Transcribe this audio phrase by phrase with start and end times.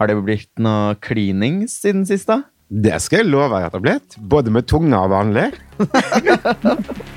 [0.00, 2.42] Har det blitt noe klining siden sist, da?
[2.68, 4.16] Det skal jeg love at det har blitt.
[4.18, 5.52] Både med tunga og vanlig.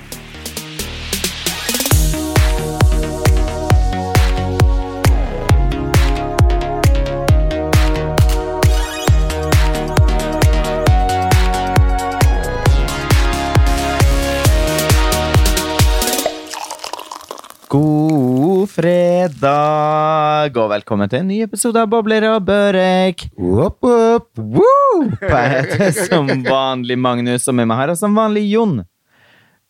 [18.78, 23.24] fredag, og velkommen til en ny episode av Bobler og Børek.
[23.34, 24.28] Whoop, whoop.
[24.38, 25.08] Woo!
[25.18, 28.84] Jeg heter som vanlig Magnus, og med meg her er som vanlig Jon.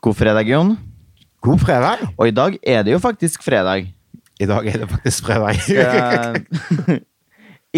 [0.04, 0.74] God fredag, Jon.
[1.46, 2.04] God fredag.
[2.18, 3.88] Og i dag er det jo faktisk fredag.
[4.44, 5.56] I dag er det faktisk fredag.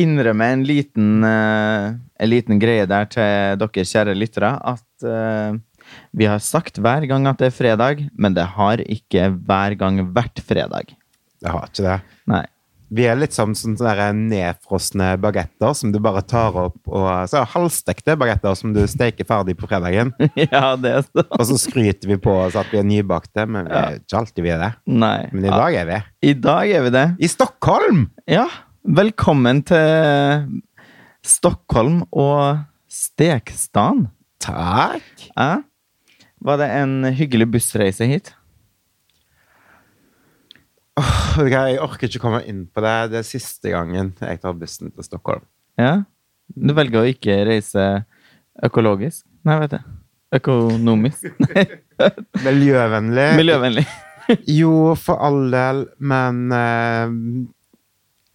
[0.01, 5.59] Innrømme en liten, eh, en liten greie der til dere kjære lyttere, at eh,
[6.09, 10.01] vi har sagt hver gang at det er fredag, men det har ikke hver gang
[10.15, 10.95] vært fredag.
[11.43, 11.99] Jeg har ikke det.
[12.29, 12.45] Nei.
[12.89, 17.51] Vi er litt som sånne nedfrosne bagetter som du bare tar opp, og så er
[17.51, 20.09] halvstekte bagetter som du steker ferdig på fredagen.
[20.49, 21.25] Ja, det er så.
[21.37, 24.47] Og så skryter vi på oss at vi er nybakte, men vi er ikke alltid
[24.47, 24.71] vi er det.
[24.89, 25.19] Nei.
[25.35, 25.99] Men i dag er vi.
[26.31, 27.05] I dag er vi det.
[27.21, 28.07] I Stockholm!
[28.29, 28.47] Ja,
[28.97, 30.49] velkommen til
[31.29, 34.07] Stockholm og Stekstan.
[34.41, 35.29] Takk.
[35.35, 35.59] Ja.
[36.41, 38.33] Var det en hyggelig bussreise hit?
[40.99, 42.95] Ok, Jeg orker ikke komme inn på det.
[43.13, 45.43] Det er siste gangen jeg tar bussen til Stockholm.
[45.79, 46.01] Ja.
[46.55, 47.85] Du velger å ikke reise
[48.65, 49.23] økologisk?
[49.47, 49.85] Nei, vet jeg.
[50.39, 51.29] Økonomisk?
[51.49, 51.63] Nei,
[52.45, 53.29] Miljøvennlig.
[53.39, 53.85] miljøvennlig.
[54.45, 57.13] Jo, for all del, men eh,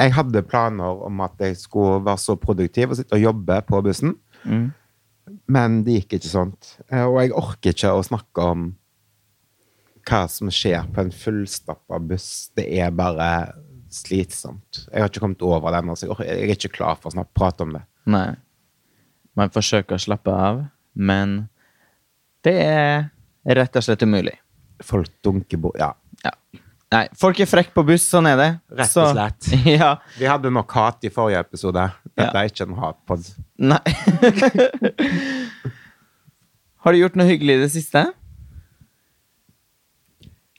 [0.03, 3.83] jeg hadde planer om at jeg skulle være så produktiv og sitte og jobbe på
[3.87, 4.65] bussen, Mm.
[5.55, 6.73] men det gikk ikke sånt.
[6.91, 8.65] Eh, og jeg orker ikke å snakke om
[10.09, 12.51] hva som skjer på en fullstappa buss.
[12.57, 13.29] Det er bare
[13.95, 14.85] slitsomt.
[14.93, 16.07] Jeg har ikke kommet over den, altså.
[16.25, 17.83] jeg er ikke klar for å snart prate om det.
[18.11, 18.31] Nei.
[19.39, 20.55] Man forsøker å slappe av,
[20.95, 21.29] men
[22.47, 23.09] det er
[23.59, 24.37] rett og slett umulig.
[24.85, 25.93] Folk dunker bort Ja,
[26.25, 26.31] Ja.
[26.95, 28.51] Nei, folk er frekke på buss, sånn er det.
[28.71, 29.43] Rett og Så- slett.
[29.81, 29.97] Ja.
[30.19, 31.89] vi hadde nok hat i forrige episode.
[32.15, 32.41] Dette Ja.
[32.43, 33.23] er ikke en hatpod.
[33.59, 33.81] Nei.
[36.85, 38.03] Har du gjort noe hyggelig i det siste?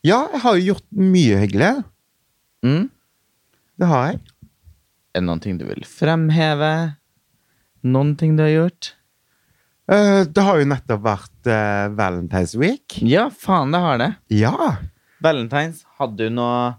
[0.06, 1.72] Ja, jeg har jo gjort mye hyggelig.
[2.66, 2.84] Mm?
[3.82, 4.20] Det har jeg.
[5.16, 6.70] Er det noen ting du vil fremheve?
[7.86, 8.92] Noen ting du har gjort?
[9.90, 13.00] Uh, det har jo nettopp vært uh, Valentine's Week.
[13.02, 14.12] Ja, faen, det har det.
[14.34, 14.56] Ja.
[15.26, 16.76] Valentines, hadde du noe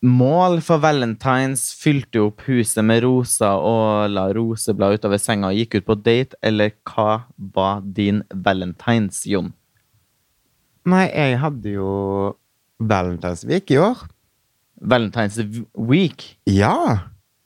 [0.00, 1.68] mål for Valentines?
[1.76, 6.00] Fylte du opp huset med roser og la roseblad utover senga og gikk ut på
[6.00, 9.52] date, eller hva var din Valentines, Jon?
[10.88, 11.90] Nei, jeg hadde jo
[12.82, 14.00] Valentine's Week i år.
[14.82, 15.36] Valentines
[15.78, 16.24] week?
[16.50, 16.72] Ja.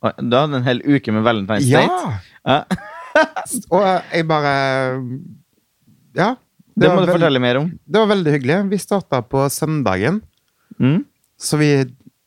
[0.00, 1.82] Du hadde en hel uke med Valentines Ja.
[1.84, 2.20] date?
[2.46, 2.62] Ja.
[3.76, 4.54] Og jeg bare
[6.16, 6.30] Ja.
[6.76, 7.70] Det må du fortelle mer om.
[7.88, 8.56] Det var veldig hyggelig.
[8.72, 10.22] Vi starta på søndagen,
[10.78, 11.04] Mm?
[11.40, 11.68] så vi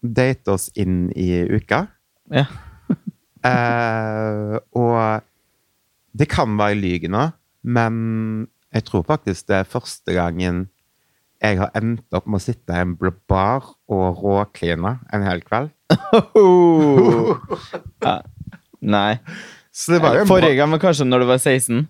[0.02, 1.88] date oss inn i uka.
[2.32, 2.46] Ja.
[3.40, 5.22] Eh, og
[6.12, 7.22] det kan være lyver nå,
[7.64, 10.66] men jeg tror faktisk det er første gangen
[11.42, 12.96] jeg har endt opp med å sitte i en
[13.32, 15.70] bar og råkline en hel kveld.
[18.04, 18.16] ja.
[18.82, 19.20] Nei.
[19.76, 21.86] Så det var jo Forrige gang var kanskje når du var 16.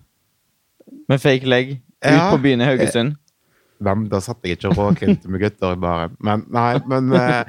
[1.10, 1.76] Med fake leg.
[2.00, 2.30] Ut Ja.
[2.32, 3.16] på byen i Haugesund.
[3.80, 6.16] bra Da satt jeg ikke og råklinte med gutter i baren.
[6.20, 7.44] Men nei, men eh,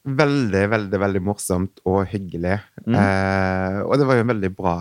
[0.00, 2.54] Veldig, veldig veldig morsomt og hyggelig.
[2.86, 2.94] Mm.
[2.96, 4.78] Eh, og det var jo en veldig bra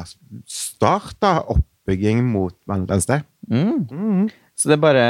[0.47, 1.33] start, da.
[1.51, 3.25] Oppbygging mot Valentine's Day.
[3.51, 3.83] Mm.
[3.91, 4.29] Mm.
[4.55, 5.03] Så det er bare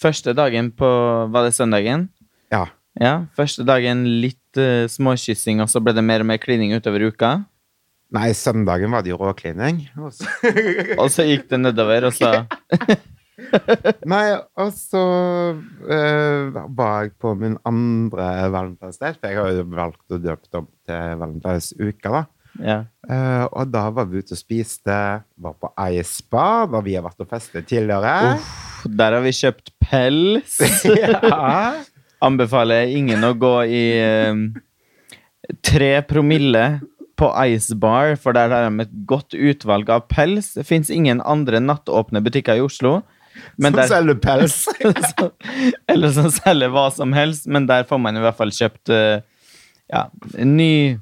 [0.00, 0.88] første dagen på
[1.32, 2.08] Var det søndagen?
[2.52, 2.66] Ja.
[3.00, 3.14] Ja.
[3.38, 7.36] Første dagen litt uh, småkyssing, og så ble det mer og mer klining utover uka.
[8.10, 9.84] Nei, søndagen var det jo råklining.
[10.98, 12.32] Og så- gikk det nedover, og så
[14.10, 14.24] Nei,
[14.60, 15.02] og så
[15.88, 20.66] eh, var jeg på min andre valentinsdag, for jeg har jo valgt å døpe om
[20.90, 22.24] til valentinsuka, da.
[22.66, 22.78] Ja.
[23.10, 24.96] Eh, og da var vi ute og spiste,
[25.42, 28.36] var på Ice Bar, der vi har vært og festet tidligere.
[28.36, 30.58] Uff, der har vi kjøpt pels.
[31.00, 31.80] ja.
[32.22, 34.66] Anbefaler ingen å gå i tre
[35.66, 36.64] tre promille
[37.20, 40.54] på Ice Bar, for der har de et godt utvalg av pels.
[40.56, 43.00] Det fins ingen andre nattåpne butikker i Oslo.
[43.56, 44.56] Men Som der, selger pels.
[45.90, 49.20] eller som selger hva som helst, men der får man i hvert fall kjøpt uh,
[49.90, 50.06] ja,
[50.38, 50.98] ny,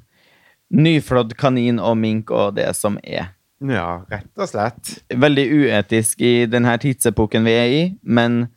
[0.71, 3.31] nyflådd kanin og mink og det som er.
[3.65, 4.91] ja, rett og slett.
[5.09, 8.47] Veldig uetisk i denne tidsepoken vi er i, men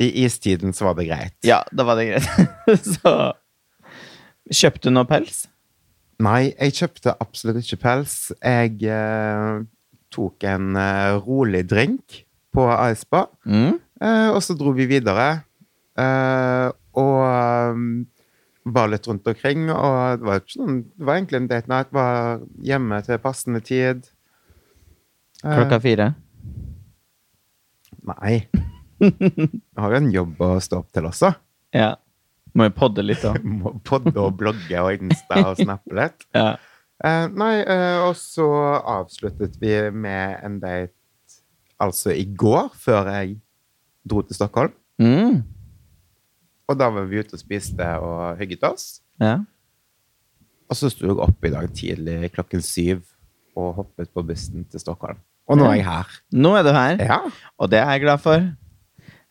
[0.00, 1.36] I istiden så var det greit.
[1.44, 2.24] ja, da var det greit.
[2.96, 3.12] Så
[4.50, 5.44] kjøpte du noe pels?
[6.20, 8.14] Nei, jeg kjøpte absolutt ikke pels.
[8.44, 9.60] Jeg eh,
[10.12, 13.76] tok en eh, rolig drink på Icebar, Mm.
[14.02, 15.44] eh, og så dro vi videre.
[16.00, 16.68] Eh,
[16.98, 17.86] og
[18.66, 21.92] eh, var litt rundt omkring, og det var, sånn, det var egentlig en date night.
[21.96, 24.08] Var hjemme til passende tid.
[25.44, 26.10] Eh, Klokka fire.
[28.10, 28.36] Nei.
[29.00, 31.32] Jeg har jo en jobb å stå opp til også.
[31.76, 31.94] Ja.
[32.56, 33.34] Må jo podde litt, da.
[33.60, 36.26] Må podde og blogge og insta og snappe litt.
[36.36, 36.54] Ja.
[37.00, 38.46] Eh, nei, eh, og så
[38.78, 40.92] avsluttet vi med en date
[41.80, 43.38] altså i går, før jeg
[44.04, 44.74] dro til Stockholm.
[45.00, 45.40] Mm.
[46.70, 49.00] Og da var vi ute og spiste og hygget oss.
[49.20, 49.38] ja.
[50.70, 53.00] Og så sto jeg opp i dag tidlig klokken syv
[53.58, 55.18] og hoppet på bussen til Stockholm.
[55.50, 56.12] Og nå er jeg her.
[56.30, 57.16] Nå er du her, Ja.
[57.58, 58.44] og det er jeg glad for.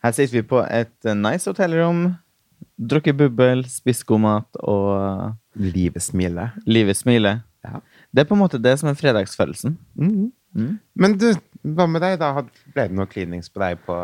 [0.04, 2.02] Her sitter vi på et eh, nice hotellrom,
[2.76, 6.52] drukket bubbel, spist god mat, og Livet smiler.
[6.66, 7.40] livet smiler.
[7.64, 7.80] Ja.
[8.12, 9.78] Det er på en måte det som er fredagsfølelsen.
[9.96, 10.32] Mhm.
[10.54, 10.78] Mm.
[10.96, 11.32] Men du,
[11.64, 12.42] hva med deg, da?
[12.74, 13.96] Ble det noe klinings på deg på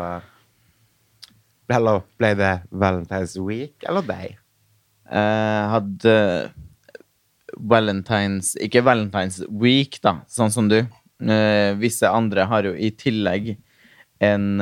[1.67, 4.37] Eller ble det Valentine's Week eller deg?
[5.07, 6.13] Jeg hadde
[7.57, 10.77] Valentines Ikke Valentines Week, da, sånn som du.
[10.77, 13.55] Eh, visse andre har jo i tillegg
[14.23, 14.61] en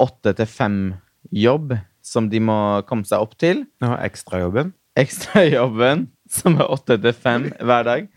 [0.00, 1.74] åtte til fem-jobb
[2.08, 2.58] som de må
[2.88, 3.64] komme seg opp til.
[3.84, 4.72] Og ekstrajobben?
[4.98, 6.06] Ekstrajobben,
[6.38, 8.08] som er åtte til fem hver dag.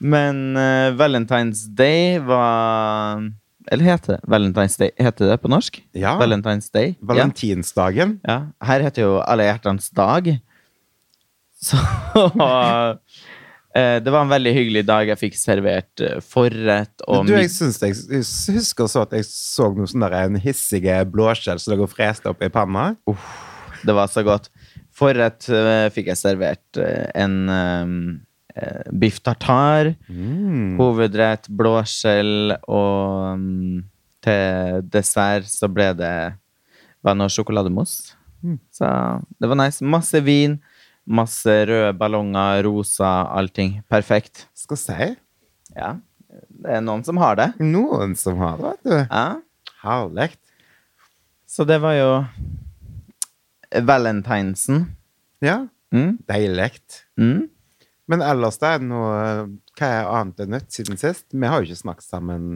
[0.00, 3.20] Men uh, Valentine's Day var
[3.68, 4.90] Eller heter det Valentine's Day?
[4.98, 5.82] Heter det på norsk?
[5.92, 6.14] Ja.
[6.20, 6.94] Valentine's Day?
[7.04, 8.18] Valentinsdagen?
[8.26, 10.30] Ja, her heter jo Alle hjertens dag.
[11.60, 11.76] Så
[13.76, 15.10] eh, Det var en veldig hyggelig dag.
[15.12, 19.28] Jeg fikk servert eh, forrett og du, jeg synes jeg, jeg husker så at jeg
[19.28, 22.94] så noe sånn der, en hissige blåskjell som lå og freste opp i panna.
[23.84, 24.48] Det var så godt.
[24.96, 28.18] Forrett eh, fikk jeg servert eh, en eh, eh,
[28.92, 29.92] biff tartar.
[30.08, 30.76] Mm.
[30.80, 33.84] Hovedrett, blåskjell og um,
[34.24, 36.14] til dessert så ble det
[37.06, 38.14] vann og sjokolademousse.
[38.44, 38.58] Mm.
[38.72, 38.88] Så
[39.40, 39.84] det var nice.
[39.84, 40.58] Masse vin,
[41.06, 43.78] masse røde ballonger, rosa, allting.
[43.88, 44.46] Perfekt.
[44.56, 45.10] Skal si.
[45.76, 45.94] Ja,
[46.30, 47.50] det er noen som har det.
[47.62, 48.96] Noen som har det, vet du.
[49.00, 49.26] Ja.
[49.84, 50.30] Herlig.
[51.50, 52.10] Så det var jo
[53.86, 54.96] valentinesen.
[55.42, 56.18] Ja, Mm.
[56.28, 56.70] deilig.
[57.18, 57.48] Mm.
[58.10, 59.20] Men ellers, da, noe,
[59.78, 61.28] hva er annet enn nytt siden sist?
[61.30, 62.48] Vi har jo ikke snakket sammen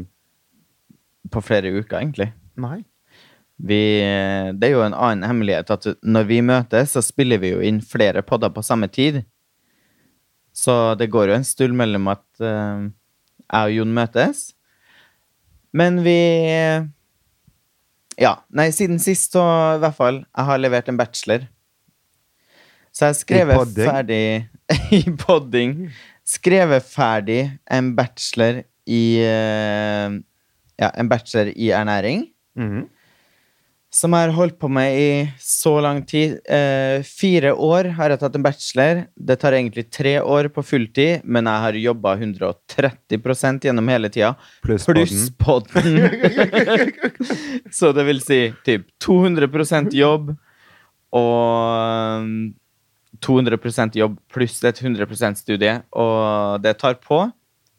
[1.31, 2.33] På flere uker, egentlig.
[2.61, 2.83] Nei.
[3.55, 3.79] Vi,
[4.59, 7.79] det er jo en annen hemmelighet at når vi møtes, så spiller vi jo inn
[7.87, 9.23] flere podder på samme tid.
[10.55, 12.91] Så det går jo en stund mellom at uh,
[13.47, 14.45] jeg og Jon møtes.
[15.75, 16.19] Men vi
[18.21, 18.37] Ja.
[18.55, 19.43] Nei, siden sist så
[19.75, 20.23] i hvert fall.
[20.29, 21.49] Jeg har levert en bachelor.
[22.95, 24.25] Så jeg har skrevet ferdig
[24.91, 25.91] I podding.
[26.25, 30.19] Skrevet ferdig en bachelor i eh,
[30.81, 32.87] Ja, en bachelor i ernæring Mhm.
[33.95, 35.09] som jeg har holdt på med i
[35.39, 36.41] så lang tid.
[36.51, 39.05] Eh, fire år har jeg tatt en bachelor.
[39.15, 44.33] Det tar egentlig tre år på fulltid, men jeg har jobba 130 gjennom hele tida.
[44.67, 46.11] Pluss Plus podden.
[47.71, 50.35] så det vil si typ 200% jobb
[51.15, 52.29] og
[53.25, 57.25] 200% jobb pluss et 100% studie, og det tar på.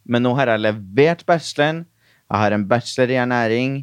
[0.05, 1.83] Men nå har jeg levert bacheloren.
[2.25, 3.75] Jeg har en bachelor i ernæring,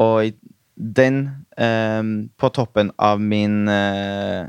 [0.00, 0.32] og
[0.74, 1.20] den
[1.60, 2.02] eh,
[2.40, 4.48] på toppen av min eh,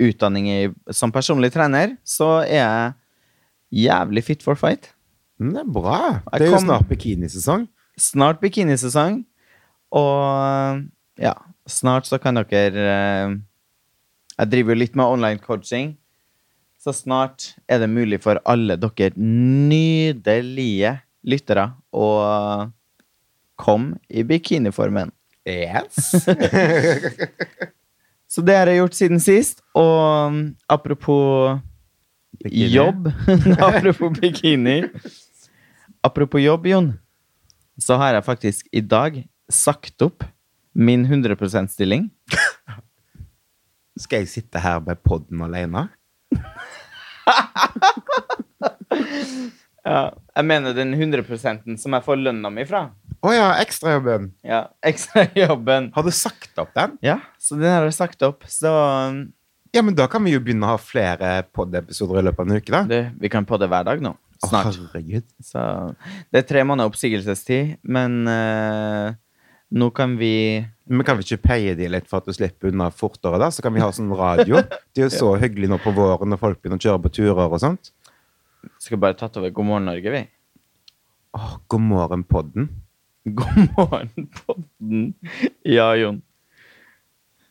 [0.00, 0.60] utdanning i,
[0.94, 2.92] som personlig trener, så er jeg
[3.86, 4.92] jævlig fit for fight.
[5.40, 6.00] Mm, Det er bra.
[6.36, 7.66] Det er jo snart bikinisesong.
[8.00, 9.22] Snart bikinisesong,
[9.92, 10.84] og
[11.20, 11.34] ja,
[11.68, 13.34] snart så kan dere eh,
[14.40, 15.90] Jeg driver jo litt med online coaching,
[16.80, 20.94] så snart er det mulig for alle dere nydelige
[21.28, 22.06] lyttere å
[23.60, 25.12] komme i bikiniformen.
[25.44, 26.14] Yes.
[28.30, 29.60] Så det har jeg gjort siden sist.
[29.76, 31.58] Og um, apropos
[32.40, 32.72] Bikini.
[32.72, 33.10] jobb
[33.68, 34.78] Apropos bikini.
[36.00, 36.94] Apropos jobb, Jon,
[37.76, 39.20] så har jeg faktisk i dag
[39.52, 40.24] sagt opp
[40.72, 42.08] min 100 %-stilling.
[43.98, 45.88] Skal jeg sitte her med podden alene?
[49.80, 52.82] Ja, jeg mener den 100% som jeg får lønna mi fra.
[53.24, 54.26] Å ja, ekstrajobben.
[54.44, 55.88] Ja, Ekstrajobben.
[55.94, 56.98] Har du sagt opp den?
[57.04, 58.44] Ja, så den har jeg sagt opp.
[58.48, 59.22] Så um,
[59.72, 62.60] Ja, men da kan vi jo begynne å ha flere pod-episoder i løpet av en
[62.60, 62.82] uke, da.
[62.90, 64.12] Det, vi kan podde hver dag nå.
[64.44, 64.76] Snart.
[64.76, 64.92] Snart.
[64.92, 65.26] herregud.
[65.44, 65.64] Så
[66.32, 69.16] det er tre måneder oppsigelsestid, men eh,
[69.70, 72.88] nå kan vi Men kan vi ikke paye de litt for at du slipper unna
[72.90, 73.50] fortere, da?
[73.54, 74.58] Så kan vi ha sånn radio.
[74.94, 77.46] Det er jo så hyggelig nå på våren når folk begynner å kjøre på turer
[77.46, 77.92] og sånt.
[78.82, 80.24] Skulle bare tatt over God morgen Norge, vi.
[81.38, 82.66] Åh, God morgen, podden.
[83.38, 85.06] God morgen, podden.
[85.62, 86.18] Ja, Jon.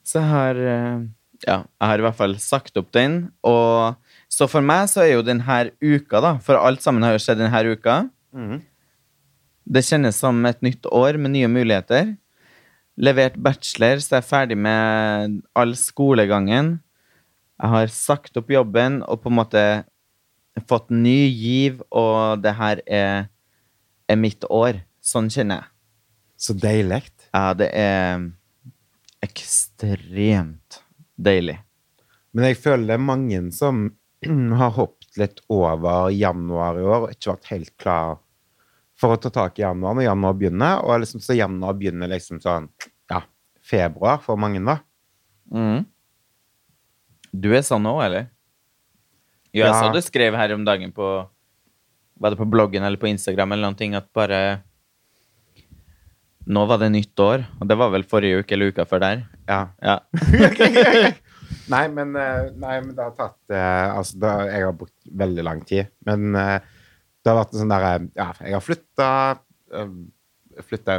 [0.03, 1.07] Så jeg har eh,
[1.45, 3.29] Ja, jeg har i hvert fall sagt opp den.
[3.47, 3.95] Og
[4.27, 7.39] så for meg så er jo denne uka, da For alt sammen har jo skjedd
[7.39, 8.01] denne uka.
[9.69, 12.15] Det kjennes som et nytt år med nye muligheter.
[12.97, 16.79] Levert bachelor, så jeg er ferdig med all skolegangen.
[17.59, 19.63] Jeg har sagt opp jobben og på en måte
[20.67, 23.27] fått ny giv, og det her er,
[24.09, 24.81] er mitt år.
[25.05, 25.71] Sånn kjenner jeg.
[26.39, 27.03] Så deilig.
[27.29, 28.25] Ja, det er
[29.21, 30.79] ekstremt
[31.13, 31.59] deilig.
[32.33, 33.85] Men jeg føler det er mange som
[34.63, 38.17] har hoppet litt over januar i år og ikke vært helt klar
[39.00, 40.82] for å ta tak i januar når januar begynner.
[40.84, 42.68] Og liksom så januar begynner liksom sånn
[43.12, 43.22] ja,
[43.63, 44.79] februar for mange, da.
[45.56, 45.86] Mm.
[47.32, 48.27] Du er sånn òg, eller?
[49.53, 49.77] Jo, jeg Ja.
[49.82, 51.06] så du skrev her om dagen på
[52.20, 54.62] Var det på bloggen eller på Instagram eller noen ting at bare
[56.50, 59.20] Nå var det nytt år, og det var vel forrige uke eller uka før der.
[59.48, 59.60] Ja.
[59.86, 60.00] Ja.
[61.70, 65.44] Nei, men, eh, nei, men det har tatt eh, Altså, det, jeg har brukt veldig
[65.46, 65.91] lang tid.
[66.08, 66.58] Men eh,
[67.23, 69.09] det har vært en sånn derre Ja, jeg har flytta.
[70.69, 70.97] Flytta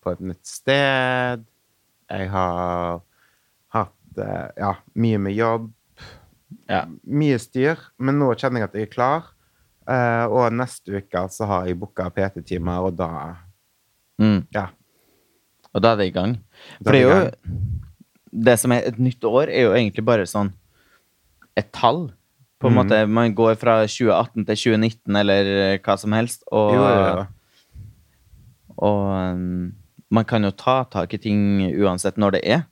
[0.00, 1.44] på et nytt sted.
[2.10, 3.00] Jeg har
[3.74, 5.70] hatt eh, ja, mye med jobb.
[6.70, 6.84] Ja.
[7.04, 7.80] Mye styr.
[7.98, 9.30] Men nå kjenner jeg at jeg er klar.
[9.88, 13.10] Eh, og neste uke så har jeg booka PT-timer, og da
[14.22, 14.44] Mm.
[14.54, 14.68] Ja.
[15.74, 16.36] Og da er det i gang.
[16.78, 17.30] Da For det er jo
[18.46, 20.52] Det som er et nytt år, er jo egentlig bare sånn
[21.56, 22.12] et tall.
[22.64, 22.78] På en Mhm.
[22.80, 26.44] måte, Man går fra 2018 til 2019 eller eh, hva som helst.
[26.50, 27.26] Og, Jo, ja.
[28.78, 29.72] og um,
[30.14, 31.40] man kan jo ta tak i ting
[31.76, 32.64] uansett når det er.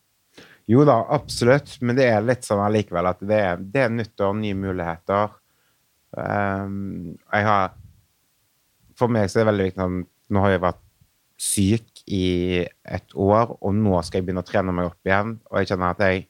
[0.71, 4.35] Jo da, absolutt, men det er litt sånn allikevel at det er, det er nyttår,
[4.39, 5.33] nye muligheter.
[6.17, 7.73] Um, jeg har
[9.01, 9.95] For meg så er det veldig viktig sånn
[10.33, 10.81] Nå har jeg vært
[11.43, 12.27] syk i
[12.85, 15.33] et år, og nå skal jeg begynne å trene meg opp igjen.
[15.51, 16.27] Og jeg kjenner at jeg,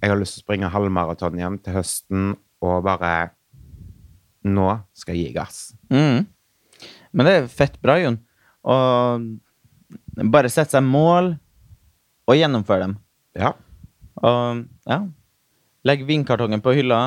[0.00, 2.22] jeg har lyst til å springe halvmaraton igjen til høsten,
[2.64, 3.14] og bare
[4.44, 5.58] Nå skal jeg gi gass.
[5.88, 6.26] Mm.
[7.16, 8.18] Men det er fett bra, Jon.
[8.68, 11.30] Og bare sette seg mål
[12.28, 12.96] og gjennomføre dem.
[13.40, 13.54] Ja.
[14.20, 14.98] Og ja
[15.84, 16.98] Legg vinkartongen på hylla,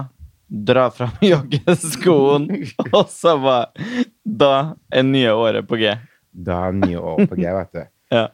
[0.47, 2.43] dra fram joggeskoen,
[2.97, 4.51] og så bare Da
[4.93, 5.93] er nye året på G.
[6.29, 7.83] Da er nye år på G, vet du.
[8.17, 8.27] Ja.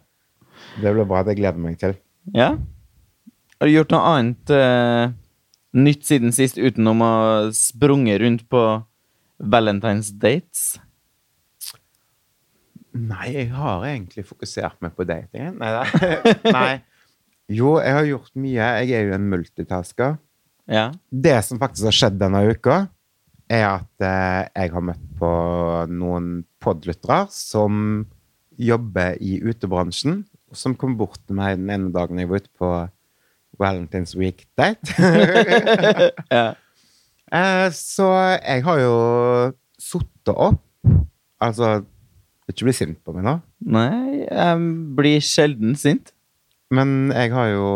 [0.80, 1.24] Det blir bra.
[1.26, 1.96] Det gleder jeg meg til.
[2.36, 2.54] ja.
[3.60, 5.12] Har du gjort noe annet eh,
[5.74, 7.14] nytt siden sist utenom å
[7.56, 8.64] sprunge rundt på
[9.42, 10.78] Valentine's dates?
[12.94, 15.58] Nei, jeg har egentlig fokusert meg på datingen.
[15.58, 15.72] Nei,
[16.58, 16.74] nei.
[17.52, 18.68] Jo, jeg har gjort mye.
[18.84, 20.20] Jeg er jo en multitasker.
[20.70, 20.92] Ja.
[21.10, 22.84] Det som faktisk har skjedd denne uka,
[23.52, 25.32] er at eh, jeg har møtt på
[25.92, 26.30] noen
[26.64, 28.06] podlyttere som
[28.62, 30.22] jobber i utebransjen,
[30.54, 32.72] som kom bort til meg den ene dagen jeg var ute på
[33.60, 34.94] Valentine's Week-date.
[36.38, 36.46] ja.
[37.34, 38.08] Eh, så
[38.38, 38.96] jeg har jo
[39.82, 40.62] sittet opp
[41.44, 41.82] Altså,
[42.48, 43.34] ikke bli sint på meg nå,
[43.74, 46.14] Nei, jeg blir sjelden sint.
[46.72, 47.70] men jeg har jo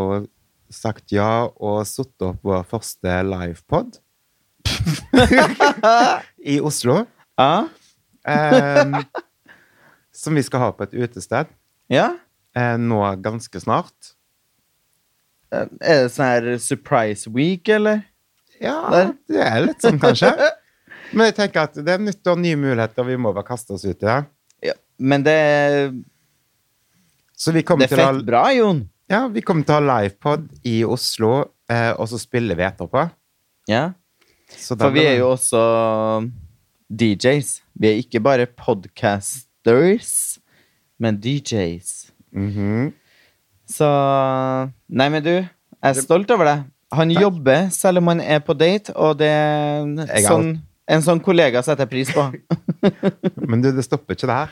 [0.71, 3.99] sagt ja og sittet opp vår første livepod
[6.53, 7.01] i Oslo.
[7.39, 7.67] Ja.
[8.27, 8.95] Eh,
[10.15, 11.51] som vi skal ha på et utested
[11.91, 12.09] ja.
[12.57, 14.15] eh, nå ganske snart.
[15.51, 18.01] Er det sånn her surprise week, eller?
[18.61, 19.11] Ja, Der.
[19.29, 20.31] det er litt sånn, kanskje.
[21.15, 23.05] Men jeg tenker at det er nytt og nye muligheter.
[23.07, 24.17] Vi må bare kaste oss ut i det.
[24.71, 24.73] Ja.
[24.99, 25.37] Men det,
[27.37, 28.89] Så vi det er fett bra, Jon.
[29.07, 33.05] Ja, vi kommer til å ha livepod i Oslo, eh, og så spiller vi etterpå.
[33.71, 33.93] Ja.
[34.51, 35.61] Så For vi er jo også
[36.91, 37.53] DJs.
[37.79, 40.39] Vi er ikke bare podcasters,
[40.99, 42.11] men DJs.
[42.35, 42.91] Mhm.
[43.69, 43.87] Så
[44.87, 46.65] Nei, men du, jeg er stolt over deg.
[46.95, 50.53] Han jobber selv om han er på date, og det er sånn,
[50.87, 52.23] En sånn kollega setter jeg pris på.
[53.51, 54.47] Men du, det stopper ikke der.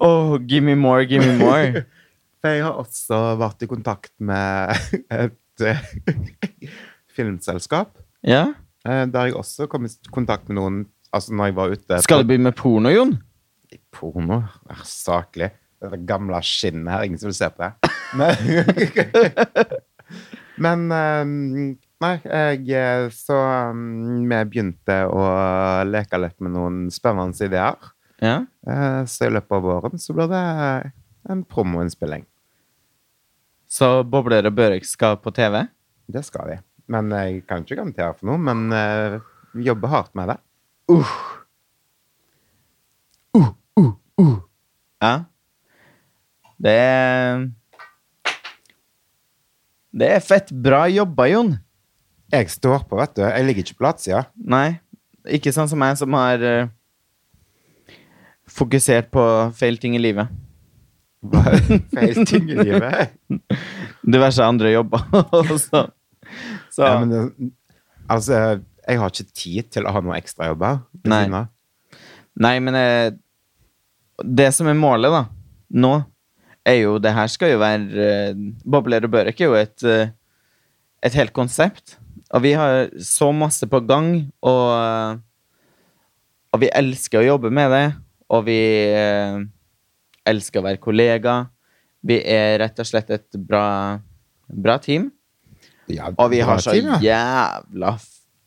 [0.00, 1.84] Oh, give me more, give me more.
[2.40, 4.72] For jeg har også vært i kontakt med
[5.12, 5.84] et eh,
[7.16, 7.92] filmselskap.
[8.24, 8.46] Ja?
[8.88, 10.82] eh, Der jeg også kom i kontakt med noen
[11.14, 13.12] Altså når jeg var ute Skal du begynne med porno, Jon?
[13.94, 14.42] Porno.
[14.68, 15.50] Vær saklig.
[15.80, 17.06] Det er gamle skinnet her.
[17.06, 17.90] Ingen som vil se på det.
[18.18, 18.34] Men,
[20.64, 21.24] Men eh,
[22.04, 23.36] Nei, jeg eh, Så
[23.72, 25.22] mm, vi begynte å
[25.88, 27.78] leke litt med noen spennende ideer.
[28.22, 28.36] Ja?
[28.66, 30.44] Eh, Så i løpet av våren så blir det
[31.32, 32.26] en promoinnspilling.
[33.70, 35.64] Så Bobler og Børek skal på TV?
[36.06, 36.58] Det skal vi.
[36.92, 38.38] Men jeg kan ikke garantere for noe.
[38.38, 38.68] Men
[39.56, 40.36] vi jobber hardt med det.
[44.18, 45.14] Ja.
[46.64, 46.78] Det
[49.94, 51.52] Det er fett bra jobba, Jon.
[52.32, 53.22] Jeg står på, vet du.
[53.22, 54.24] Jeg ligger ikke på latsida.
[54.34, 54.80] Nei,
[55.38, 56.70] ikke sånn som jeg, som har uh,
[58.50, 59.22] fokusert på
[59.54, 60.32] feil ting i livet.
[61.94, 63.14] Feil ting i livet.
[64.14, 65.04] Diverse andre jobber.
[65.38, 65.84] og så,
[66.74, 67.52] så Ja, men det,
[68.10, 68.40] altså,
[68.82, 70.82] jeg har ikke tid til å ha noe ekstrajobber.
[71.06, 71.22] Nei.
[72.34, 73.14] Nei, men eh,
[74.22, 75.24] det som er målet, da,
[75.74, 75.94] nå,
[76.64, 80.14] er jo Det her skal jo være eh, Bobler og Børek er jo et, eh,
[81.04, 81.98] et helt konsept.
[82.32, 85.18] Og vi har så masse på gang, og, eh,
[86.56, 87.84] og vi elsker å jobbe med det.
[88.32, 88.56] Og vi
[90.24, 91.34] elsker å være kollega.
[92.00, 94.00] Vi er rett og slett et bra,
[94.48, 95.10] bra team.
[95.92, 97.00] Ja, Og vi har så team, ja.
[97.04, 97.98] jævla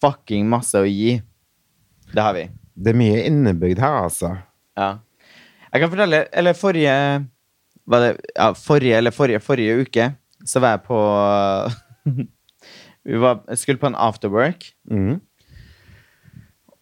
[0.02, 1.20] fucking masse å gi.
[2.10, 2.48] Det har vi.
[2.74, 4.34] Det er mye innebygd her, altså.
[4.78, 4.96] Ja.
[5.78, 6.94] Jeg kan fortelle Eller forrige
[7.88, 10.08] det, ja, Forrige eller forrige, forrige uke
[10.48, 10.98] så var jeg på
[13.08, 14.66] Vi var, skulle på en afterwork.
[14.92, 15.20] Mm.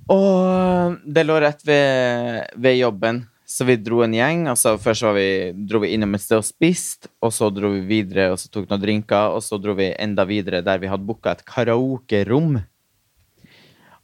[0.09, 3.19] Og det lå rett ved, ved jobben.
[3.45, 4.47] Så vi dro en gjeng.
[4.49, 5.27] Altså først var vi,
[5.69, 8.65] dro vi innom et sted og spiste, og så dro vi videre og så tok
[8.71, 12.57] noen drinker, og så dro vi enda videre der vi hadde booka et karaokerom.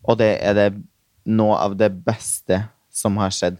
[0.05, 0.69] Og det er det
[1.25, 3.57] noe av det beste som har skjedd.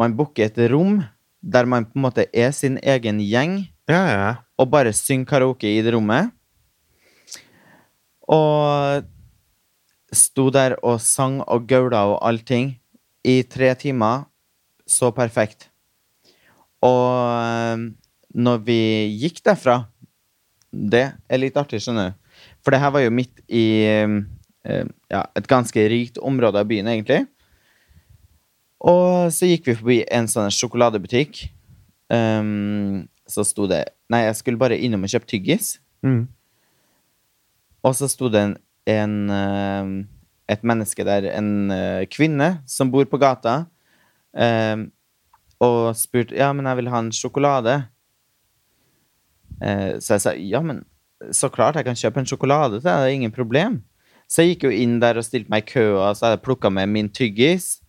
[0.00, 1.02] Man booker et rom
[1.40, 4.28] der man på en måte er sin egen gjeng, Ja, ja.
[4.60, 6.30] og bare synger karaoke i det rommet.
[8.28, 9.06] Og
[10.14, 12.74] sto der og sang og gaula og allting
[13.24, 14.26] i tre timer.
[14.86, 15.68] Så perfekt.
[16.82, 17.06] Og
[17.40, 17.82] eh,
[18.34, 18.78] når vi
[19.20, 19.84] gikk derfra
[20.72, 22.16] Det er litt artig, skjønner du.
[22.62, 26.86] For det her var jo midt i eh, ja, et ganske rikt område av byen,
[26.92, 27.24] egentlig.
[28.80, 31.42] Og så gikk vi forbi en sånn sjokoladebutikk.
[32.10, 35.76] Um, så sto det Nei, jeg skulle bare innom og kjøpe tyggis.
[36.02, 36.24] Mm.
[37.86, 38.56] Og så sto det en,
[38.90, 39.92] en eh,
[40.50, 43.64] et menneske der, en eh, kvinne som bor på gata,
[44.34, 44.88] um,
[45.60, 47.76] og spurte ja, men jeg vil ha en sjokolade.
[49.60, 50.82] Uh, så jeg sa ja, men
[51.36, 53.80] så klart jeg kan kjøpe en sjokolade til deg, det er ingen problem.
[54.30, 56.70] Så jeg gikk jo inn der og stilte meg i køa, så hadde jeg plukka
[56.72, 57.80] med min tyggis.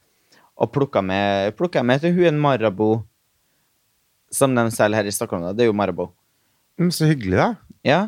[0.62, 3.02] Og plukka med, plukket med til hun en Marabou,
[4.32, 5.47] som de selger her i Stockholm.
[5.47, 5.54] da.
[5.54, 6.12] Det er jo Marabou.
[6.80, 7.56] Mm, Så hyggelig, da.
[7.84, 8.02] Ja.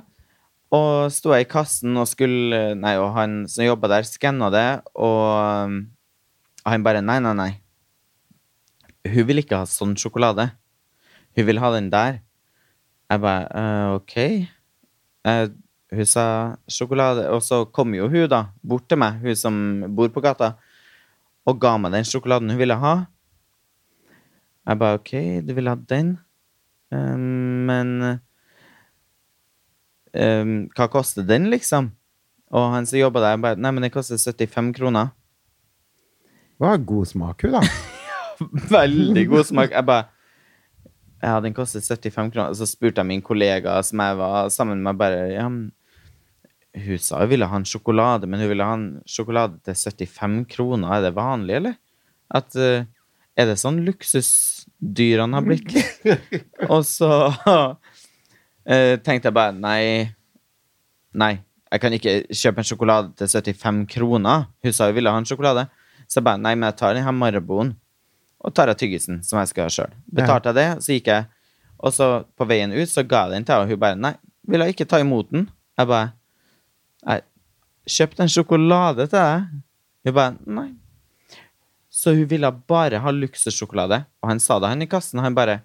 [0.74, 4.68] Og sto jeg i kassen og skulle Nei, og han som jobba der, skanna det,
[4.96, 5.74] og
[6.66, 7.52] han bare Nei, nei, nei.
[9.04, 10.52] Hun vil ikke ha sånn sjokolade.
[11.36, 12.22] Hun vil ha den der.
[13.12, 14.16] Jeg bare uh, OK.
[15.28, 15.50] Uh,
[15.94, 16.26] hun sa
[16.72, 19.58] sjokolade, og så kom jo hun, da, bort til meg, hun som
[19.94, 20.56] bor på gata,
[21.50, 22.94] og ga meg den sjokoladen hun ville ha.
[24.64, 25.12] Jeg bare OK,
[25.44, 26.16] du vil ha den?
[26.94, 27.90] um, men
[30.14, 31.92] um, hva koster den, liksom?
[32.54, 35.14] Og han som jobba der, bare Nei, men den koster 75 kroner.
[36.54, 37.64] Det var god smak, hun, da.
[38.78, 39.74] Veldig god smak.
[39.74, 40.10] Jeg bare
[41.24, 42.52] Ja, den koster 75 kroner.
[42.52, 45.48] Og så spurte jeg min kollega som jeg var sammen med, bare Ja,
[46.74, 50.40] hun sa hun ville ha en sjokolade, men hun ville ha en sjokolade til 75
[50.50, 50.90] kroner.
[50.98, 51.80] Er det vanlig, eller?
[52.34, 52.90] At eh,
[53.34, 55.72] Er det sånn luksusdyrene har blitt?
[56.74, 57.10] Og så
[58.70, 60.14] eh, tenkte jeg bare Nei.
[61.18, 61.36] Nei.
[61.74, 64.46] Jeg kan ikke kjøpe en sjokolade til 75 kroner.
[64.62, 65.66] Hun sa hun ville ha en sjokolade.
[66.06, 67.74] Så jeg bare Nei, men jeg tar den her Marabouen.
[68.44, 69.94] Og tar av tyggisen, som jeg skal ha sjøl.
[70.14, 71.30] Betalte jeg det, så gikk jeg.
[71.84, 74.14] Og så på veien ut så ga jeg den til henne, og hun bare Nei,
[74.46, 75.48] ville ikke ta imot den.
[75.80, 76.12] Jeg bare
[77.04, 79.52] Jeg kjøpte en sjokolade til deg.
[80.04, 80.70] Hun bare Nei.
[81.94, 84.02] Så hun ville bare ha luksussjokolade.
[84.24, 85.22] Og han sa det, han i kassen.
[85.22, 85.60] Han bare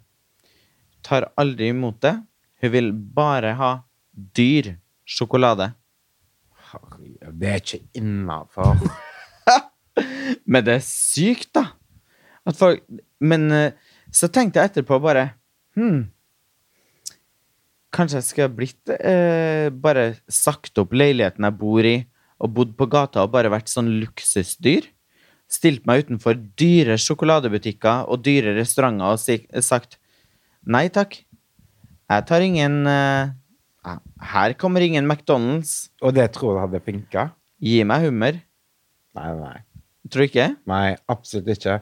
[1.06, 2.18] tar aldri imot det.
[2.62, 3.70] Hun vil bare ha
[4.12, 4.74] dyr
[5.08, 5.70] sjokolade.
[7.32, 8.76] Det er ikke innafor.
[10.50, 11.70] Men det er sykt, da.
[12.56, 12.84] Folk
[13.20, 13.72] Men eh,
[14.14, 15.30] så tenkte jeg etterpå bare
[15.76, 16.08] Hm.
[17.94, 22.02] Kanskje jeg skulle blitt eh, Bare sagt opp leiligheten jeg bor i,
[22.38, 24.90] og bodd på gata og bare vært sånn luksusdyr?
[25.48, 29.96] Stilt meg utenfor dyre sjokoladebutikker og dyre restauranter og si, sagt
[30.68, 31.16] nei takk.
[32.08, 33.32] Jeg tar ingen eh,
[34.32, 35.88] Her kommer ingen McDonald's.
[36.04, 37.30] Og det tror du hadde funka?
[37.64, 38.42] Gi meg hummer.
[39.16, 39.56] Nei, nei.
[40.08, 40.50] Tror du ikke?
[40.68, 41.78] Nei, absolutt ikke.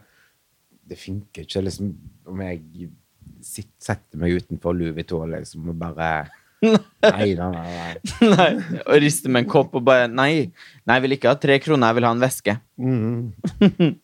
[0.87, 1.91] Det funker ikke liksom
[2.31, 2.63] om jeg
[3.47, 6.11] sitt, sette meg utenfor Louis Vuitton liksom, og bare
[6.67, 7.97] Nei, nei, nei.
[8.33, 8.51] nei.
[8.87, 10.49] Og riste med en kopp og bare Nei,
[10.89, 12.55] nei, jeg vil ikke ha tre kroner, jeg vil ha en veske.
[12.81, 13.27] Mm.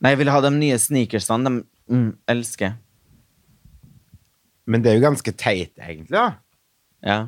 [0.00, 1.48] Nei, jeg vil ha de nye sneakersene.
[1.48, 2.76] De mm, elsker.
[4.66, 6.12] Men det er jo ganske teit, egentlig.
[6.12, 6.26] da.
[7.06, 7.18] Ja.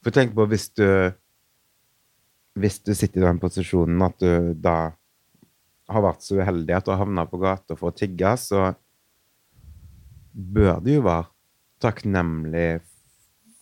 [0.00, 0.86] For tenk på hvis du
[2.60, 4.92] Hvis du sitter i den posisjonen at du da
[5.90, 8.72] har vært så uheldig at du har havna på gata for å tigge, så
[10.32, 11.28] bør du jo være
[11.82, 12.68] takknemlig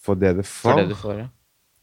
[0.03, 0.73] for det du får.
[0.73, 1.29] For det du får, ja.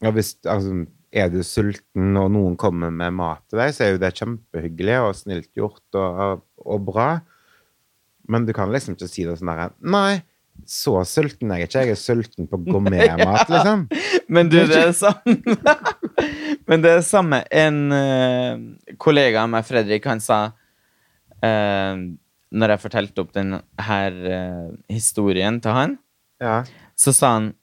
[0.04, 0.84] Ja, hvis, altså,
[1.16, 4.98] er du sulten, og noen kommer med mat til deg, så er jo det kjempehyggelig
[5.02, 7.10] og snilt gjort og, og bra.
[8.30, 10.24] Men du kan liksom ikke si det sånn der Nei,
[10.68, 11.84] så sulten er jeg ikke.
[11.86, 13.86] Jeg er sulten på gourmetmat, liksom.
[14.28, 15.36] Men du, det er samme
[16.70, 21.94] Men det er det samme En uh, kollega av meg, Fredrik, han sa uh,
[22.54, 25.98] Når jeg fortalte opp den her eh, historien til han,
[26.42, 26.64] Ja.
[26.96, 27.54] så sa han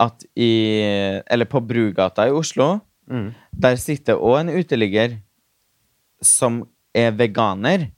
[0.00, 2.80] at i Eller på Brugata i Oslo,
[3.10, 3.34] Mm.
[3.52, 5.18] der sitter òg en uteligger
[6.22, 6.62] som
[6.94, 7.90] er veganer.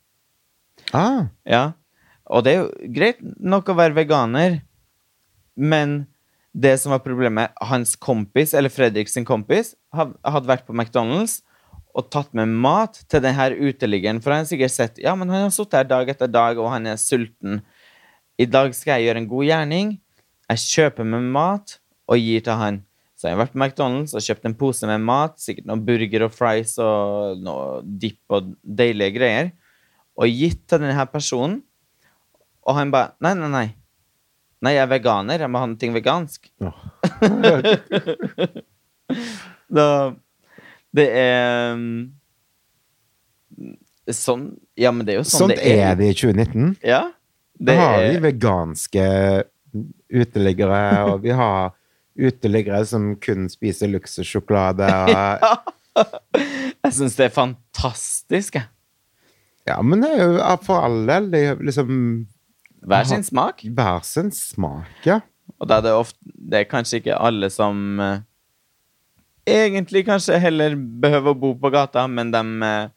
[0.92, 1.72] Ah, Ja.
[2.26, 4.62] Og det er jo greit nok å være veganer,
[5.56, 6.06] men
[6.56, 11.42] det som var problemet, hans kompis, eller Fredriks kompis, hadde vært på McDonald's
[11.94, 15.46] og tatt med mat til denne uteliggeren, for han har sikkert sett ja, men han
[15.46, 17.61] har sittet her dag etter dag, og han er sulten.
[18.40, 19.92] I dag skal jeg gjøre en god gjerning.
[20.50, 21.76] Jeg kjøper med mat
[22.11, 22.80] og gir til han.
[23.14, 26.26] Så jeg har vært på McDonald's og kjøpt en pose med mat, sikkert noen burger
[26.26, 29.54] og fries og noe dipp og deilige greier,
[30.18, 31.61] og gitt til denne personen.
[32.66, 33.68] Og han bare Nei, nei, nei.
[34.64, 35.42] Nei, jeg er veganer.
[35.44, 36.50] Jeg må ha noe vegansk.
[36.64, 36.72] Ja.
[39.78, 39.87] da
[40.94, 42.12] Det er um,
[44.11, 46.74] Sånn Ja, men det er jo sånn Sånt er det i 2019.
[46.85, 47.04] Ja.
[47.64, 49.04] Da har vi er, veganske
[50.14, 50.80] uteliggere,
[51.11, 51.72] og vi har
[52.14, 54.88] uteliggere som kun spiser luksussjokolade.
[54.90, 55.72] og-
[56.85, 58.68] jeg syns det er fantastisk, jeg.
[59.66, 62.26] Ja, men det er jo for all del det er liksom
[62.85, 63.62] Hver sin smak.
[63.64, 65.20] hver sin smak, ja.
[65.59, 68.18] Og da er det ofte Det er kanskje ikke alle som eh,
[69.46, 72.92] egentlig kanskje heller behøver å bo på gata, men de eh,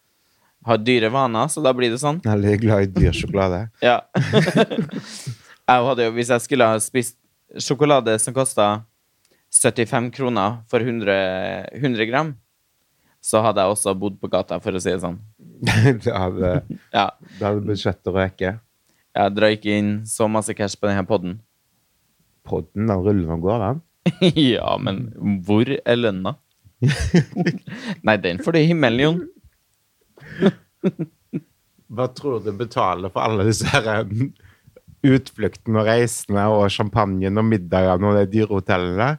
[0.67, 2.19] har dyre vaner, så da blir det sånn.
[2.41, 3.65] Litt glad i dyr sjokolade.
[3.86, 4.01] Ja.
[5.67, 7.17] jeg hadde jo, hvis jeg skulle ha spist
[7.63, 8.81] sjokolade som kosta
[9.53, 11.15] 75 kroner for 100,
[11.79, 12.33] 100 gram,
[13.23, 15.17] så hadde jeg også bodd på gata, for å si det sånn.
[16.03, 16.51] det hadde,
[16.93, 17.10] Ja.
[17.39, 18.53] det hadde budsjettet å røke.
[19.17, 21.39] Jeg drar ikke inn så masse cash på denne podden.
[22.47, 23.79] Podden, den ruller og går, den.
[24.55, 25.05] ja, men
[25.45, 26.35] hvor er lønna?
[28.07, 29.21] Nei, den får du i himmelen, Jon.
[31.87, 34.27] Hva tror du betaler for alle disse her um,
[35.07, 39.09] utfluktene og reisene og champagnen og middagene og de dyre hotellene?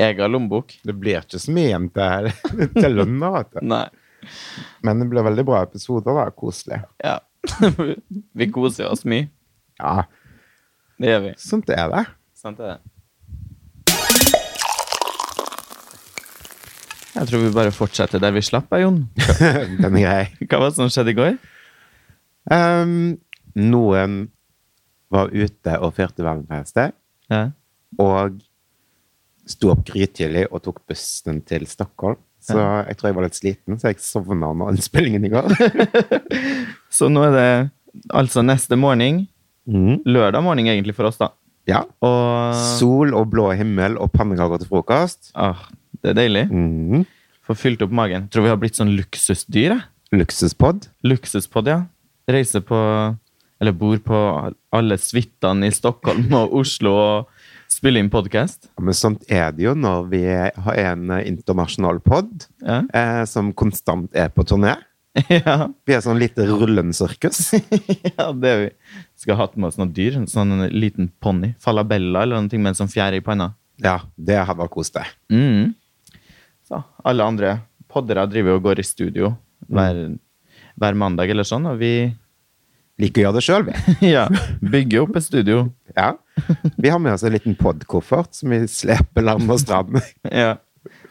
[0.00, 0.76] Egen lommebok.
[0.86, 2.30] Det blir ikke så mye igjen til,
[2.76, 3.60] til lønna, vet du.
[3.72, 3.84] Nei.
[4.86, 6.28] Men det blir veldig bra episoder, da.
[6.36, 6.78] Koselig.
[7.02, 7.18] Ja.
[8.36, 9.26] Vi koser oss mye.
[9.80, 10.04] Ja,
[11.00, 11.30] Det gjør vi.
[11.40, 12.02] sånt er det.
[12.36, 12.80] Sånt er det.
[17.16, 19.00] Jeg tror vi bare fortsetter der vi slapp, Jon.
[19.82, 20.46] Den er grei.
[20.46, 21.38] Hva var det som skjedde i går?
[22.50, 22.92] Um,
[23.58, 24.20] noen
[25.10, 26.92] var ute og fyrte valentinsdag,
[27.30, 27.48] Ja.
[27.98, 28.38] og
[29.50, 32.18] sto opp grytidlig og tok bussen til Stockholm.
[32.40, 35.50] Så jeg tror jeg var litt sliten, så jeg sovna under innspillingen i går.
[36.96, 37.50] Så nå er det
[38.14, 39.26] altså neste morgen,
[39.70, 40.00] Mm.
[40.08, 41.28] lørdag morgen egentlig for oss, da.
[41.68, 41.82] Ja.
[42.02, 45.28] Og Sol og blå himmel og pannekaker til frokost.
[45.36, 45.60] ah,
[46.02, 46.44] Det er deilig.
[46.50, 47.04] Mm.
[47.46, 48.28] Få fylt opp magen.
[48.32, 49.78] Tror vi har blitt sånn luksusdyr.
[50.14, 50.88] Luksuspod.
[51.06, 51.82] Luksuspod, ja.
[52.30, 52.78] Reiser på
[53.60, 54.18] Eller bor på
[54.72, 57.26] alle suitene i Stockholm og Oslo og
[57.70, 58.70] spiller inn podkast.
[58.72, 62.80] Ja, men sånt er det jo når vi har en internasjonal pod Ja.
[62.92, 64.78] eh, som konstant er på turné.
[65.28, 65.68] ja.
[65.84, 67.50] Vi er sånn lite rullende sirkus.
[68.16, 68.70] ja, det er vi.
[69.20, 70.16] Skal ha hatt med oss noe dyr.
[70.30, 71.52] Sånn en liten ponni.
[71.60, 73.52] Falabella eller noe med en sånn fjær i panna.
[73.82, 75.04] Ja, det hadde vært kos, det.
[75.32, 75.74] Mm.
[76.70, 77.54] Så alle andre
[77.90, 79.32] poddere driver og går i studio
[79.66, 79.96] hver,
[80.78, 81.94] hver mandag eller sånn, og vi
[83.00, 83.74] Liker å gjøre det sjøl, vi.
[84.14, 84.26] ja,
[84.60, 85.60] bygger opp et studio.
[85.94, 86.10] Ja.
[86.76, 89.96] Vi har med oss en liten podkoffert som vi sleper land og strand.
[90.28, 90.58] Ja,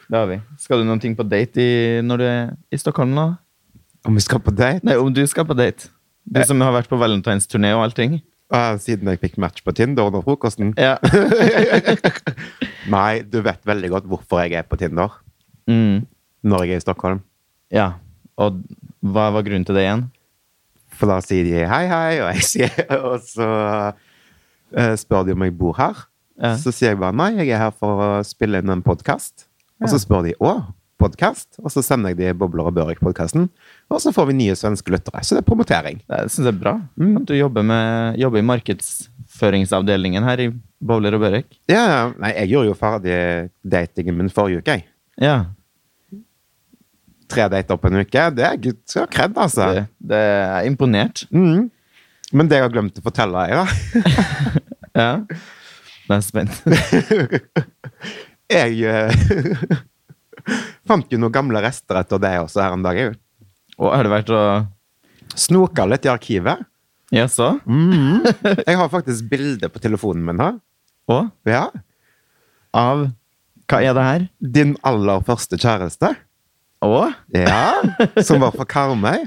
[0.06, 0.36] det har vi.
[0.62, 1.72] Skal du noen ting på date i,
[2.06, 3.24] når du er i Stockholm nå?
[4.06, 4.84] Om vi skal på date?
[4.86, 5.90] Nei, om du skal på date.
[6.30, 8.20] Du som har vært på valentinsturné og allting.
[8.54, 10.70] Ah, siden jeg fikk match på Tinder under frokosten?
[10.78, 10.94] Ja.
[12.94, 15.18] Nei, du vet veldig godt hvorfor jeg er på Tinder
[15.70, 16.06] Mm.
[16.42, 17.22] når jeg er i Stockholm.
[17.70, 17.92] ja.
[18.40, 18.62] Og
[19.04, 20.06] hva var grunnen til det igjen?
[20.96, 22.72] For da sier de hei, hei, og jeg sier
[23.10, 23.48] Og så
[24.72, 26.06] eh, spør de om jeg bor her.
[26.40, 26.54] Ja.
[26.56, 29.44] Så sier jeg bare nei, jeg er her for å spille inn en podkast.
[29.80, 30.54] Og så spør de å,
[31.00, 31.60] podkast?
[31.60, 33.46] Og så sender jeg de Bobler og Børek-podkasten.
[33.92, 35.20] Og så får vi nye svenske lyttere.
[35.24, 36.00] Så det er promotering.
[36.08, 36.74] Det syns jeg er bra.
[37.00, 37.14] Mm.
[37.28, 41.48] Du jobber, med, jobber i markedsføringsavdelingen her i Bobler og Børek.
[41.68, 42.02] Ja, ja.
[42.20, 43.16] Nei, jeg gjorde jo ferdig
[43.76, 44.88] datingen min forrige uke, jeg.
[45.20, 45.38] Ja.
[47.30, 48.24] Tre dater på en uke.
[48.34, 49.68] Det er gutt så kred, altså.
[49.76, 51.24] Det, det er imponert.
[51.30, 51.68] Mm.
[52.34, 53.66] Men det jeg har glemt å fortelle deg, da
[55.00, 55.10] Ja.
[56.10, 56.56] Nå er spent.
[58.50, 59.76] Jeg uh,
[60.90, 62.98] fant jo noen gamle rester etter deg også her en dag.
[62.98, 63.14] Jeg
[63.78, 64.40] Og har det vært å
[65.38, 66.64] snoka litt i arkivet.
[67.14, 67.52] Jaså?
[67.66, 68.26] Mm.
[68.66, 70.58] Jeg har faktisk bilde på telefonen min her.
[71.10, 71.30] Og?
[71.46, 71.68] Ja.
[72.74, 73.06] Av
[73.70, 74.26] Hva er det her?
[74.42, 76.10] Din aller første kjæreste.
[76.84, 77.12] Og?
[77.36, 77.82] Ja.
[78.24, 79.26] Som var fra Karmøy.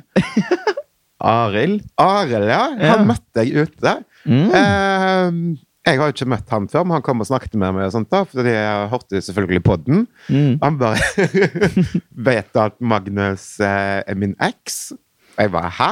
[1.24, 1.84] Arild?
[2.02, 2.63] Arild, ja.
[2.80, 2.96] Ja.
[2.96, 3.94] Han møtte jeg ute.
[4.26, 4.50] Mm.
[4.58, 7.89] Eh, jeg har jo ikke møtt han før, men han kom og snakket med meg,
[7.89, 10.06] og sånt da, fordi jeg hørte selvfølgelig podden.
[10.32, 10.54] Mm.
[10.63, 11.28] Han bare
[12.30, 14.94] Vet at Magnus eh, er min eks?
[15.36, 15.92] Og jeg bare Hæ?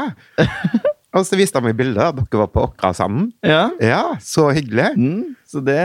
[1.17, 2.13] og så viste han meg bilder.
[2.15, 3.31] Dere var på Åkrasanden.
[3.43, 3.65] Ja.
[3.83, 4.93] Ja, så hyggelig.
[4.95, 5.35] Mm.
[5.49, 5.81] Så det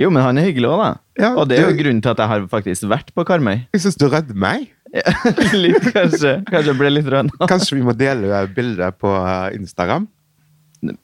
[0.00, 0.92] Jo, men han er hyggelig òg, da.
[1.20, 3.66] Ja, og det er jo du- grunnen til at jeg har faktisk vært på Karmøy.
[3.74, 4.70] Jeg syns du redder meg.
[5.64, 6.38] litt, kanskje.
[6.48, 7.44] Kanskje jeg ble litt rød nå.
[7.52, 10.08] Kanskje vi må dele bildet på eh, Instagram?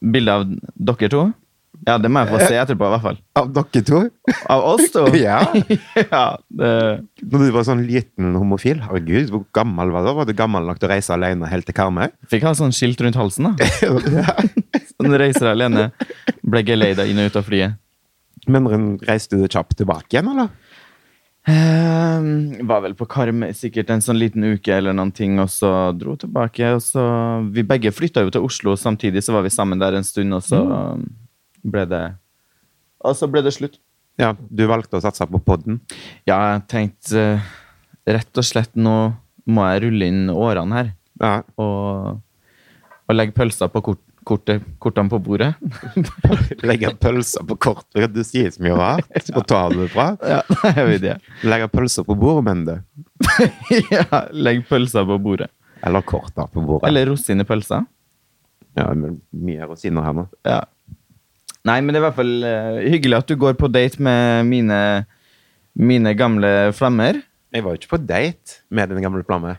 [0.00, 1.26] Bilde av dere to?
[1.86, 3.18] Ja, det må jeg få se etterpå, i hvert fall.
[3.38, 4.00] Av dere to?
[4.50, 5.04] Av oss to?
[5.14, 5.36] Ja.
[6.00, 6.70] ja det,
[7.22, 8.80] Når du var sånn liten homofil.
[8.82, 10.10] Herregud, hvor gammel var du?
[10.18, 12.08] Var du gammel nok til å reise alene helt til Karmøy?
[12.32, 13.68] fikk ha sånn skilt rundt halsen, da.
[14.10, 14.34] ja.
[14.96, 15.90] Sånn reiser alene.
[16.42, 17.78] Ble geleida inn og ut av flyet.
[18.46, 20.48] Men reiste du kjapt tilbake igjen, eller?
[21.48, 25.70] Eh, var vel på Karmøy sikkert en sånn liten uke eller noen ting, og så
[25.96, 26.74] dro tilbake.
[26.76, 27.04] Og så
[27.54, 30.42] Vi begge flytta jo til Oslo samtidig, så var vi sammen der en stund, og
[30.44, 30.60] så
[31.64, 32.02] ble det
[33.04, 33.78] Og så ble det slutt.
[34.18, 35.80] Ja, du valgte å satse på podden.
[36.26, 37.40] Ja, jeg tenkte eh,
[38.18, 39.14] rett og slett nå
[39.48, 40.88] må jeg rulle inn årene her
[41.22, 41.42] Ja.
[41.56, 42.18] og,
[43.08, 45.52] og legge pølser på kort, kortet, kortene på bordet.
[46.68, 48.08] Legge pølser på kortet.
[48.12, 49.30] Du sier så mye rart.
[49.32, 50.10] Hvor tar du det fra?
[50.22, 50.42] ja,
[51.02, 51.18] det.
[51.48, 52.98] Legge pølser på bordet, mener du.
[53.94, 55.50] ja, legg pølser på bordet.
[55.86, 56.90] Eller korter på bordet.
[56.90, 57.82] Eller rosin i pølsa.
[58.78, 60.26] Ja, mye rosiner her nå.
[60.46, 60.62] Ja.
[61.66, 64.46] Nei, men det er i hvert fall uh, hyggelig at du går på date med
[64.48, 64.78] mine,
[65.78, 67.18] mine gamle flammer.
[67.54, 69.56] Jeg var jo ikke på date med den gamle flamme.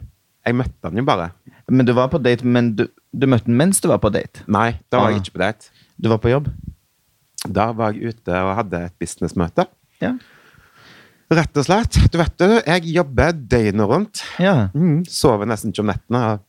[0.47, 1.31] Jeg møtte han jo bare.
[1.69, 4.43] Men du var på date, men du, du møtte den mens du var på date.
[4.47, 5.13] Nei, da var Ah.
[5.15, 5.69] jeg ikke på date.
[5.99, 6.49] Du var på jobb.
[7.47, 9.65] Da var jeg ute og hadde et businessmøte.
[10.01, 10.13] Ja.
[11.31, 11.97] Rett og slett.
[12.11, 14.21] Du vet du, jeg jobber døgnet rundt.
[14.41, 14.69] Ja.
[14.73, 16.39] Mm, sover nesten ikke om nettene.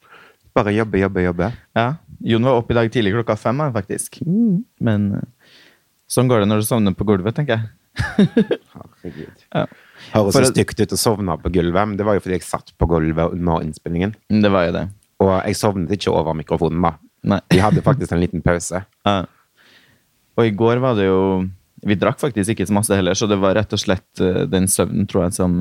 [0.57, 1.53] Bare jobbe, jobbe, jobbe.
[1.77, 1.89] ja.
[2.21, 4.19] Jon var oppe i dag tidlig klokka fem, faktisk.
[4.21, 4.65] faktisk.
[4.85, 5.53] Men eh,
[6.11, 7.69] sånn går det når du sovner på gulvet, tenker jeg.
[8.75, 9.45] Herregud.
[9.55, 9.63] Ja.
[10.13, 12.73] Høres så stygt ut å sovne på gulvet, men det var jo fordi jeg satt
[12.77, 14.13] på gulvet under innspillingen.
[14.29, 14.85] Det var jo det.
[15.21, 16.95] Og jeg sovnet ikke over mikrofonen, da.
[17.35, 17.41] Nei.
[17.53, 18.83] Vi hadde faktisk en liten pause.
[19.07, 19.25] Ja.
[20.39, 21.45] Og i går var det jo
[21.85, 24.69] Vi drakk faktisk ikke så masse heller, så det var rett og slett eh, den
[24.71, 25.57] søvnen, tror jeg, som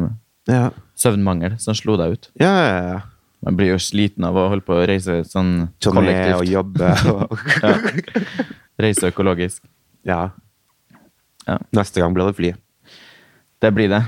[0.47, 0.69] Ja,
[0.99, 2.29] Søvnmangel som slo deg ut.
[2.39, 2.83] ja, ja.
[2.93, 2.99] ja.
[3.43, 7.39] Man blir jo sliten av å holde på å reise sånn Turné og jobbe og
[7.63, 7.73] Ja.
[8.79, 9.63] Reise økologisk.
[10.07, 10.29] Ja.
[11.47, 11.55] Ja.
[11.75, 12.51] Neste gang blir det fly.
[13.63, 14.01] Det blir det.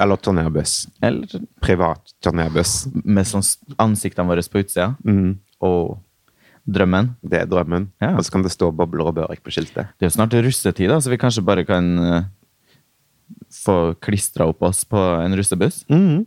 [0.00, 0.88] Eller turnébuss.
[1.02, 2.88] Eller Privat turnébuss.
[3.04, 3.44] med sånn
[3.78, 4.94] ansiktene våre på utsida.
[5.06, 5.38] Mm.
[5.64, 5.98] Og
[6.66, 7.12] drømmen.
[7.22, 7.90] Det er drømmen.
[8.02, 8.14] Ja.
[8.16, 9.92] Og så kan det stå bobler og børek på skiltet.
[9.98, 12.30] Det er jo snart russetid, da, så vi kanskje bare kan eh,
[13.64, 15.84] få klistra opp oss på en russebuss.
[15.92, 16.24] Mm.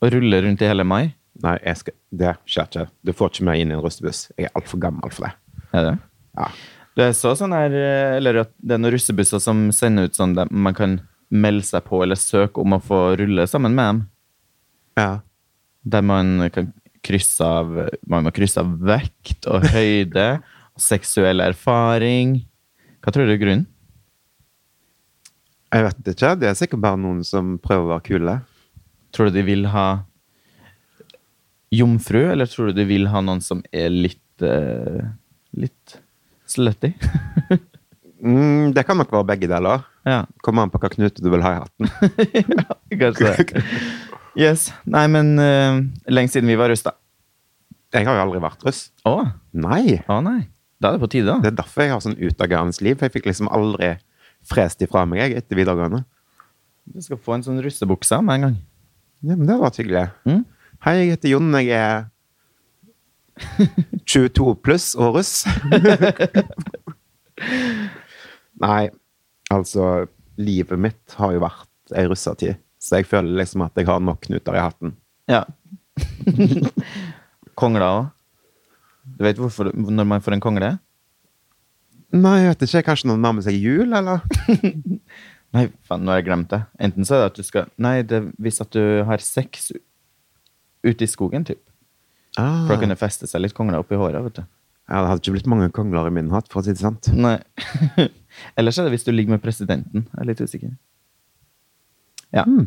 [0.00, 1.14] Og rulle rundt i hele mai.
[1.40, 2.88] Nei, skal, det skjer ikke.
[3.06, 4.26] Du får ikke meg inn i en russebuss.
[4.36, 5.32] Jeg er altfor gammel for det.
[5.70, 5.96] Er det?
[6.36, 6.50] Ja.
[6.98, 10.18] Det er så sånn her, eh, eller at det er noen russebusser som sender ut
[10.18, 10.98] sånn man kan
[11.30, 14.00] melde seg på eller søke om å få rulle sammen med dem.
[14.98, 15.10] Ja.
[15.82, 17.70] Der man kan krysse av
[18.04, 20.26] Man må krysse av vekt og høyde
[20.74, 22.40] og seksuell erfaring.
[23.00, 23.66] Hva tror du er grunnen?
[25.70, 26.34] Jeg vet ikke.
[26.36, 28.36] Det er sikkert bare noen som prøver å være kule.
[29.14, 30.02] Tror du de vil ha
[31.70, 35.06] jomfru, eller tror du de vil ha noen som er litt uh,
[35.54, 35.98] Litt
[36.50, 36.92] slutty?
[38.20, 39.80] Mm, det kan nok være begge deler.
[40.08, 40.20] Ja.
[40.44, 41.84] Kommer an på hva knute du vil ha i hatten.
[42.56, 42.64] ja,
[43.02, 43.62] kanskje det.
[44.38, 44.60] Yes.
[44.88, 46.92] Nei, men uh, lenge siden vi var russ, da.
[47.92, 48.80] Jeg har jo aldri vært russ.
[49.08, 49.16] Å,
[49.58, 49.98] Nei.
[50.06, 50.40] å nei.
[50.80, 51.34] Da er det på tide, da.
[51.42, 52.94] Det er derfor jeg har sånn utagerende liv.
[52.96, 53.88] for Jeg fikk liksom aldri
[54.46, 56.00] frest ifra meg jeg, etter videregående.
[56.90, 58.56] Du skal få en sånn russebukse med en gang.
[59.26, 60.06] Ja, men det hadde vært hyggelig.
[60.24, 60.42] Mm?
[60.86, 61.50] Hei, jeg heter Jon.
[61.60, 61.96] Jeg er
[64.14, 65.34] 22 pluss og russ.
[68.64, 68.82] Nei.
[69.50, 70.06] Altså,
[70.40, 74.22] livet mitt har jo vært ei russetid, så jeg føler liksom at jeg har nok
[74.28, 74.94] knuter i hatten.
[75.30, 75.44] Ja.
[77.60, 78.06] Kongler òg.
[79.18, 80.70] Du vet hvorfor når man får en kongle?
[82.14, 82.84] Nei, jeg vet ikke.
[82.90, 84.22] Kanskje noen nærmer seg jul, eller?
[85.54, 86.60] Nei, faen, nå har jeg glemt det.
[86.82, 89.70] Enten så er det at du skal Nei, det hvis at du har sex
[90.86, 91.62] ute i skogen, typ.
[92.38, 92.64] Ah.
[92.64, 94.44] For da kunne feste seg litt kongler oppi håret, vet du.
[94.90, 97.12] Ja, det hadde ikke blitt mange kongler i min hatt, for å si det sant.
[97.14, 97.36] Nei.
[98.58, 100.08] Ellers er det hvis du ligger med presidenten.
[100.10, 100.72] Jeg er litt usikker.
[102.34, 102.42] Ja.
[102.42, 102.66] Mm.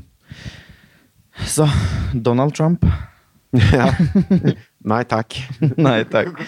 [1.43, 1.67] Så
[2.15, 2.87] Donald Trump.
[3.75, 3.89] ja.
[4.93, 5.35] Nei takk.
[5.75, 6.39] Nei takk.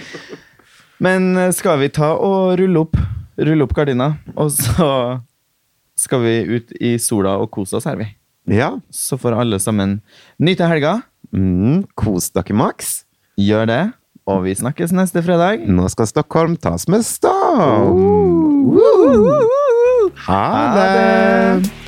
[1.03, 2.95] Men eh, skal vi ta og rulle opp
[3.35, 4.85] Rulle opp gardina, og så
[5.99, 8.05] skal vi ut i sola og kose oss her, vi.
[8.47, 8.69] Ja.
[8.87, 9.97] Så får alle sammen
[10.39, 11.01] nyte helga.
[11.35, 13.01] Mm, kos dere maks.
[13.35, 13.81] Gjør det.
[14.25, 15.67] Og vi snakkes neste fredag.
[15.69, 17.99] Nå skal Stockholm tas med storm.
[20.25, 21.84] Ha Ha det!